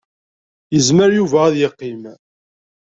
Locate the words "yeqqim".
1.57-2.01